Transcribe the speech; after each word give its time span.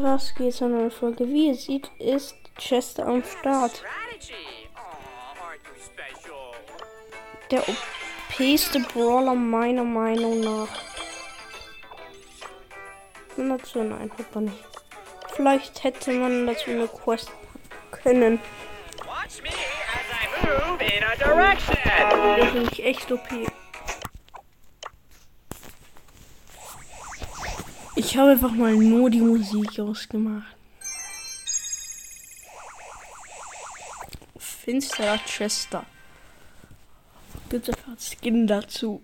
Was 0.00 0.34
geht's 0.34 0.62
in 0.62 0.78
der 0.78 0.90
Folge? 0.90 1.28
Wie 1.28 1.48
ihr 1.48 1.54
seht, 1.54 1.90
ist 1.98 2.34
Chester 2.56 3.06
am 3.06 3.22
Start. 3.22 3.84
Der 7.50 7.60
OP-ste 7.68 8.80
Brawler 8.80 9.34
meiner 9.34 9.84
Meinung 9.84 10.40
nach. 10.40 10.68
Und 13.36 13.50
dazu 13.50 13.82
nein, 13.82 14.10
hat 14.16 14.34
man 14.34 14.44
nicht. 14.44 14.64
Vielleicht 15.34 15.84
hätte 15.84 16.12
man 16.12 16.46
dazu 16.46 16.70
eine 16.70 16.88
Quest 16.88 17.30
können. 17.90 18.40
Watch 19.04 19.42
me 19.42 19.50
as 19.50 20.08
I 20.10 20.46
move 20.46 20.82
in 20.82 21.04
a 21.04 21.14
direction. 21.16 21.76
Der 22.36 22.46
finde 22.46 22.70
ich 22.72 22.82
echt 22.82 23.12
OP. 23.12 23.51
Ich 28.12 28.18
habe 28.18 28.32
einfach 28.32 28.52
mal 28.52 28.74
nur 28.74 29.08
die 29.08 29.22
Musik 29.22 29.80
ausgemacht. 29.80 30.54
Finsterer 34.36 35.16
Chester. 35.24 35.86
Gibt 37.48 37.70
einfach 37.70 37.98
Skin 37.98 38.46
dazu. 38.46 39.02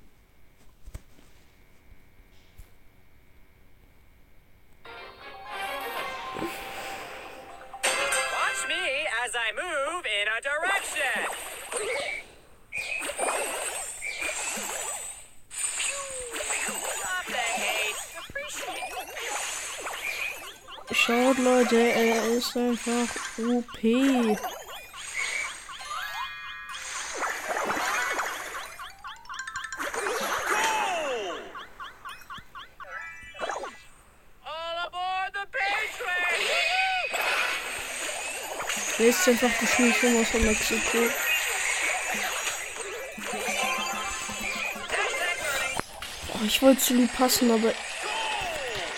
Watch 8.45 8.68
me 8.68 9.06
as 9.24 9.34
I 9.34 9.52
move 9.54 10.04
in 10.04 10.29
a 10.29 10.38
direction. 10.43 12.27
Schaut 21.08 21.38
Leute, 21.38 21.74
er 21.74 22.22
ist 22.36 22.54
einfach 22.54 23.08
OP. 23.38 23.82
All 34.45 34.76
aboard 34.84 35.32
the 35.32 35.46
page 35.50 35.96
train. 35.96 36.45
Er 38.98 39.06
ist 39.06 39.28
einfach 39.28 39.59
gefühlt 39.60 39.96
schon 39.96 40.15
aus 40.20 40.34
Mexiko. 40.34 40.98
Oh, 46.34 46.45
ich 46.45 46.60
wollte 46.60 46.82
zu 46.82 46.93
lieb 46.93 47.16
passen, 47.16 47.50
aber. 47.50 47.72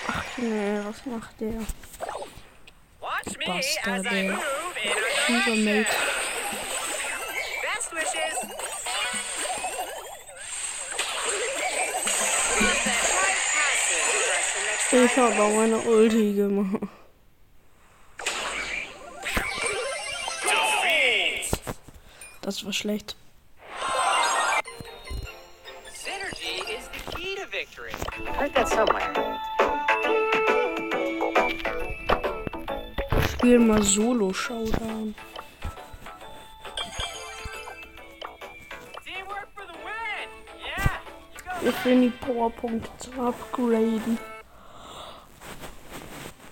Ach 0.09 0.25
nee, 0.39 0.81
was 0.83 1.07
macht 1.07 1.41
der? 1.41 1.65
Watch 3.51 3.67
me 3.67 3.75
Bastard, 3.85 4.07
as 4.07 4.07
I 4.07 4.17
ey. 4.17 4.29
move 4.29 4.37
in 4.37 4.91
a 4.91 5.35
Unser 5.35 5.55
direction. 5.55 5.65
Mate. 5.65 5.87
Best 7.63 7.89
wishes. 7.93 8.37
Love 12.61 12.81
that 12.85 13.03
right 13.21 13.41
passive 13.55 14.07
aggression 14.17 14.63
next 14.67 14.85
time. 14.91 15.05
Ich 15.05 15.15
habe 15.17 15.43
auch 15.43 15.59
eine 15.61 15.79
Ulti 15.79 16.33
gemacht. 16.35 16.89
Das 22.43 22.65
war 22.65 22.73
schlecht. 22.73 23.17
Spiel 33.51 33.67
mal 33.67 33.83
Solo 33.83 34.33
Showdown. 34.33 35.13
Ich 41.61 41.85
will 41.85 42.01
die 42.01 42.11
Powerpunkte 42.11 42.89
zu 42.99 43.11
upgraden. 43.21 44.21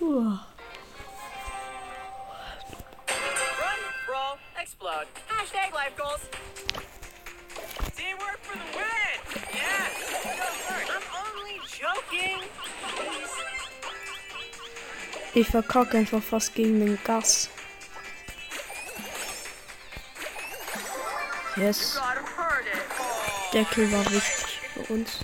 Uah. 0.01 0.45
Teamwork 7.95 8.39
for 8.43 8.59
the 8.59 8.65
win. 8.75 9.19
Yeah. 9.55 9.87
I'm 10.95 11.07
only 11.23 11.61
joking. 11.69 12.68
Ich 15.39 15.47
verkacke 15.47 15.97
einfach 15.99 16.21
fast 16.21 16.53
gegen 16.53 16.85
den 16.85 16.99
Gas. 17.05 17.49
Yes. 21.55 21.97
Oh. 21.97 23.53
der 23.53 23.65
Kill 23.67 23.93
war 23.93 24.05
wichtig 24.07 24.61
für 24.75 24.93
uns. 24.93 25.21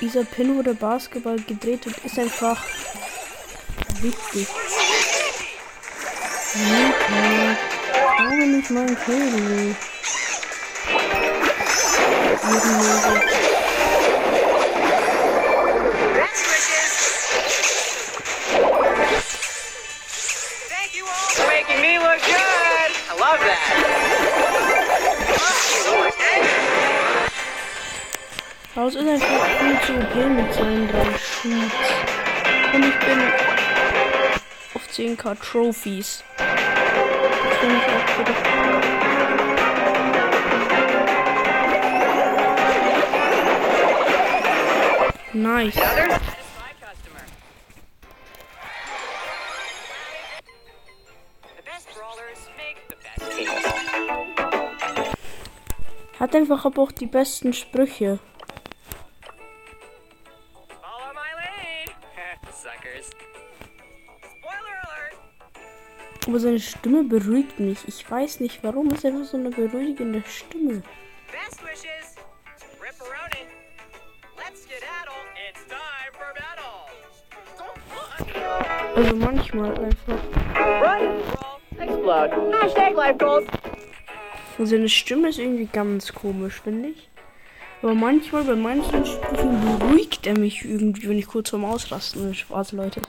Dieser 0.00 0.24
Pin 0.24 0.56
wurde 0.56 0.72
Basketball 0.72 1.38
gedreht 1.40 1.86
und 1.86 1.98
ist 1.98 2.18
einfach 2.18 2.64
wichtig. 4.00 4.48
Luca, 6.54 7.56
habe 8.18 8.46
nicht 8.46 8.70
meinen 8.70 8.98
Kill. 9.04 9.76
Making 21.72 21.82
me 21.82 21.98
look 21.98 22.20
good. 22.20 22.90
I 23.08 23.14
love 23.18 23.40
that. 23.40 23.68
Haus 28.74 28.94
ist 28.94 29.06
einfach 29.06 29.46
viel 29.60 29.80
zu 29.82 29.92
OP 29.94 30.14
mit 30.30 30.54
seinen 30.54 30.88
drei 30.88 31.04
Shoots. 31.18 31.90
Und 32.72 32.84
ich 32.86 32.98
bin 33.00 33.20
auf 34.74 34.82
10k 34.90 35.36
Trophies. 35.40 36.24
Das 36.38 36.46
finde 37.58 37.76
ich 37.76 37.82
auch 37.82 38.16
gut. 38.16 38.28
Nice. 45.34 46.11
Hat 56.22 56.36
einfach 56.36 56.64
aber 56.64 56.82
auch 56.82 56.92
die 56.92 57.06
besten 57.06 57.52
Sprüche. 57.52 58.20
Aber 66.28 66.38
seine 66.38 66.60
Stimme 66.60 67.02
beruhigt 67.02 67.58
mich. 67.58 67.88
Ich 67.88 68.08
weiß 68.08 68.38
nicht 68.38 68.62
warum. 68.62 68.86
Es 68.92 68.98
ist 68.98 69.06
einfach 69.06 69.24
so 69.24 69.36
eine 69.36 69.50
beruhigende 69.50 70.22
Stimme. 70.24 70.84
Best 71.32 71.60
wishes. 71.64 72.14
Ripperoni. 72.80 73.48
Let's 74.36 74.62
skedaddle. 74.62 75.12
It's 75.50 75.66
time 75.66 76.12
for 76.12 76.32
battle. 76.38 76.86
Also 78.94 79.16
manchmal 79.16 79.76
einfach. 79.76 80.20
Run, 80.80 81.20
explode. 81.80 82.52
Hashtag 82.60 82.94
life 82.94 83.18
goals. 83.18 83.61
Und 84.58 84.66
seine 84.66 84.88
Stimme 84.88 85.28
ist 85.28 85.38
irgendwie 85.38 85.66
ganz 85.66 86.12
komisch, 86.12 86.60
finde 86.62 86.90
ich. 86.90 87.08
Aber 87.80 87.94
manchmal 87.94 88.44
bei 88.44 88.54
manchen 88.54 89.04
Sprüchen 89.04 89.78
beruhigt 89.78 90.26
er 90.26 90.38
mich 90.38 90.64
irgendwie, 90.64 91.08
wenn 91.08 91.18
ich 91.18 91.26
kurz 91.26 91.50
vorm 91.50 91.64
Ausrasten 91.64 92.22
bin. 92.22 92.34
Spaß, 92.34 92.72
Leute. 92.72 93.00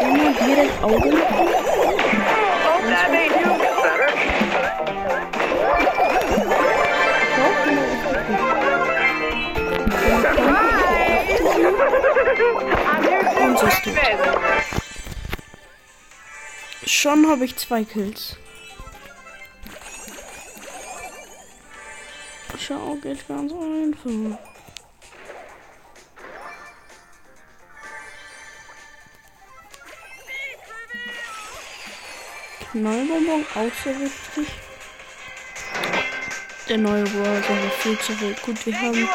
Immer 0.00 0.32
direkt 0.32 0.82
Augen. 0.84 1.35
Schon 16.98 17.28
habe 17.28 17.44
ich 17.44 17.54
zwei 17.56 17.84
Kills. 17.84 18.36
Schau, 22.58 22.94
geht 23.02 23.28
ganz 23.28 23.52
einfach. 23.52 24.38
Knallbonbon, 32.72 33.44
auch 33.54 33.84
sehr 33.84 34.00
wichtig. 34.00 34.48
Der 36.66 36.78
neue 36.78 37.04
Browser 37.04 37.50
war 37.50 37.70
viel 37.82 37.98
zu 37.98 38.20
wild. 38.22 38.40
Gut, 38.40 38.64
wir 38.64 38.80
haben. 38.80 39.08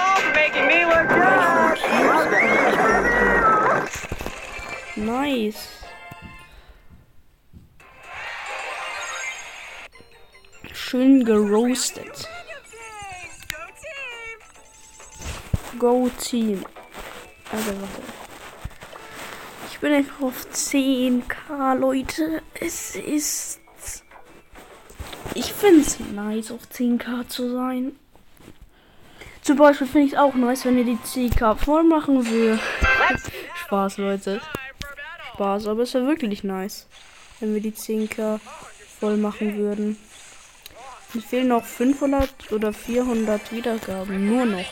Nice. 4.96 5.81
Schön 10.92 11.24
geroastet. 11.24 12.28
Go 15.80 16.10
Team. 16.20 16.66
Also 17.50 17.68
warte. 17.68 18.02
Ich 19.72 19.80
bin 19.80 19.94
einfach 19.94 20.22
auf 20.22 20.46
10k, 20.52 21.78
Leute. 21.80 22.42
Es 22.60 22.98
ist. 22.98 23.62
Ich 25.34 25.54
finde 25.54 25.80
es 25.80 25.98
nice, 26.14 26.52
auf 26.52 26.60
10k 26.70 27.26
zu 27.30 27.54
sein. 27.54 27.96
Zum 29.44 29.56
Beispiel 29.56 29.88
finde 29.88 30.08
ich 30.08 30.14
es 30.16 30.20
auch 30.20 30.34
nice, 30.34 30.66
wenn 30.66 30.78
ihr 30.78 30.84
die 30.84 30.98
10k 30.98 31.56
voll 31.56 31.86
machen 31.86 32.30
will. 32.30 32.60
Spaß, 33.56 33.96
Leute. 33.96 34.42
Spaß, 35.36 35.68
aber 35.68 35.84
es 35.84 35.94
wäre 35.94 36.08
wirklich 36.08 36.44
nice, 36.44 36.86
wenn 37.40 37.54
wir 37.54 37.62
die 37.62 37.72
10k 37.72 38.42
voll 39.00 39.16
machen 39.16 39.56
würden. 39.56 39.98
Mir 41.14 41.22
fehlen 41.22 41.50
noch 41.50 41.66
500 41.66 42.54
oder 42.54 42.72
400 42.72 43.52
Wiedergaben, 43.52 44.28
nur 44.28 44.46
noch. 44.46 44.66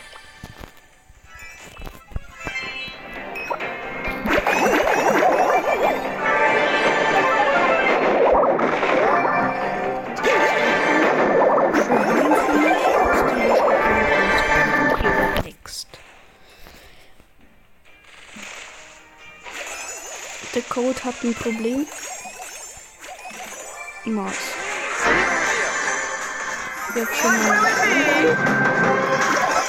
Der 20.56 20.62
Code 20.64 21.04
hat 21.04 21.16
ein 21.24 21.34
Problem. 21.34 21.86
Nice. 24.06 24.69
Jetzt 26.96 27.16
schon 27.18 27.32
mal. 27.32 27.66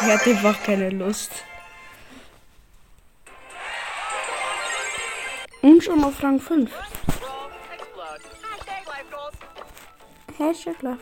Er 0.02 0.14
hat 0.14 0.26
einfach 0.26 0.62
keine 0.62 0.90
Lust. 0.90 1.44
Und 5.60 5.84
schon 5.84 6.02
auf 6.02 6.22
Rang 6.22 6.40
5. 6.40 6.70
Explode. 7.72 8.22
Hashtag 8.48 8.86
life 8.86 9.04
goals. 9.10 9.36
Hashtag 10.38 10.82
Live 10.82 10.98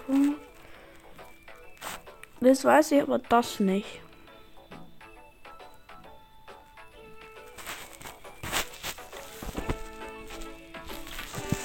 Das 2.41 2.65
weiß 2.65 2.93
ich, 2.93 3.03
aber 3.03 3.19
das 3.21 3.61
nicht. 3.61 4.01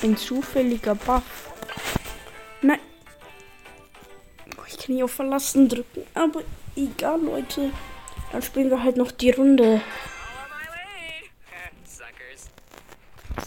Ein 0.03 0.17
zufälliger 0.17 0.93
Buff. 0.95 1.23
Nein. 2.61 2.92
Hier 4.85 5.05
auf 5.05 5.11
Verlassen 5.11 5.69
drücken. 5.69 6.05
Aber 6.13 6.41
egal, 6.75 7.21
Leute. 7.21 7.71
Dann 8.31 8.41
spielen 8.41 8.69
wir 8.69 8.83
halt 8.83 8.97
noch 8.97 9.11
die 9.11 9.31
Runde. 9.31 9.81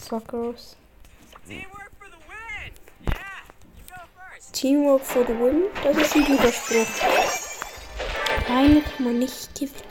Suckers. 0.09 0.77
Teamwork 4.53 5.05
for 5.05 5.23
the 5.27 5.35
win. 5.35 5.65
Das 5.85 5.97
ist 5.97 6.17
ein 6.17 6.25
guter 6.25 6.51
Spruch. 6.51 6.87
Alleine 8.49 8.81
kann 8.81 9.05
man 9.05 9.19
nicht 9.19 9.55
gewinnen. 9.55 9.85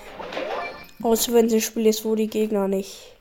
Außer 1.03 1.33
wenn 1.33 1.45
es 1.45 1.53
ein 1.53 1.62
Spiel 1.62 1.86
ist, 1.86 2.03
wo 2.03 2.15
die 2.15 2.27
Gegner 2.27 2.68
nicht. 2.68 3.15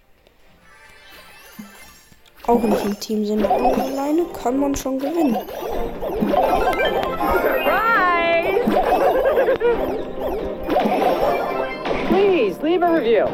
Auch 2.47 2.63
nicht 2.63 2.85
im 2.85 2.99
Team 2.99 3.27
sind. 3.27 3.45
Aber 3.45 3.77
alleine 3.77 4.25
kann 4.27 4.59
man 4.59 4.75
schon 4.75 4.99
gewinnen. 4.99 5.37
Surprise! 8.25 8.65
Please 12.09 12.59
leave 12.63 12.83
a 12.83 12.93
review. 12.93 13.27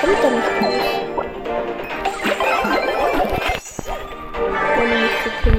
Kommt 0.00 0.22
nicht 0.22 0.48
raus. 0.62 0.86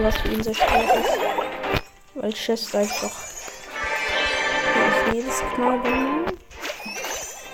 Was 0.02 0.18
für 0.18 0.28
ihn 0.30 0.44
sehr 0.44 0.54
schwer 0.54 0.84
ist. 1.00 1.20
Weil 2.16 2.34
Chest 2.34 2.76
einfach. 2.76 3.12
Ist 5.06 5.14
jedes 5.14 5.42
Knallbomben. 5.56 6.26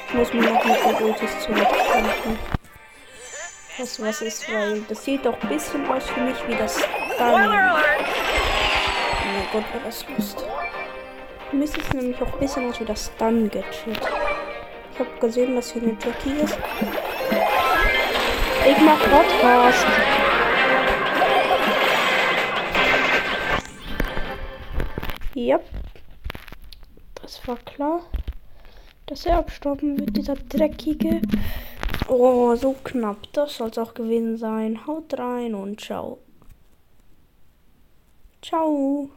Ich 0.08 0.14
muss 0.16 0.34
mir 0.34 0.42
noch 0.42 0.66
mit 0.66 0.78
den 0.84 0.96
Ultis 1.04 1.40
zurückkämpfen. 1.42 2.40
Was 3.78 4.02
was 4.02 4.22
ist, 4.22 4.52
weil 4.52 4.82
das 4.90 5.06
sieht 5.06 5.26
doch 5.26 5.40
ein 5.42 5.50
bisschen 5.50 5.88
aus 5.90 6.10
für 6.10 6.22
mich 6.22 6.36
wie 6.48 6.56
das 6.56 6.82
Spoiler 7.14 7.84
Gott, 9.52 9.64
war 9.74 9.82
das 9.84 10.06
Lust. 10.10 10.46
Sieht 11.52 11.84
es 11.84 11.94
nämlich 11.94 12.22
auch 12.22 12.34
ein 12.34 12.40
bisschen 12.40 12.72
wie 12.80 12.86
das 12.86 13.08
Stun-Gadget. 13.16 14.00
Ich 14.94 15.00
habe 15.00 15.20
gesehen, 15.20 15.56
dass 15.56 15.72
hier 15.72 15.82
eine 15.82 15.94
Jackie 15.94 16.44
ist. 16.44 16.58
Ich 18.68 18.78
mach 18.82 19.00
Podcast. 19.00 19.86
Yep. 25.36 25.64
Das 27.22 27.48
war 27.48 27.58
klar, 27.58 28.02
dass 29.08 29.26
er 29.26 29.40
abstauben 29.40 30.00
wird, 30.00 30.16
dieser 30.16 30.36
dreckige. 30.36 31.22
Oh, 32.08 32.56
so 32.56 32.76
knapp. 32.84 33.18
Das 33.34 33.58
soll 33.58 33.70
es 33.70 33.78
auch 33.80 33.96
gewesen 33.96 34.38
sein. 34.38 34.86
Haut 34.86 35.18
rein 35.18 35.56
und 35.56 35.82
ciao. 35.82 36.20
Ciao. 38.42 39.10